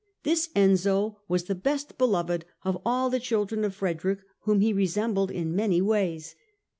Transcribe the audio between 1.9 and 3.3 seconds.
beloved of all the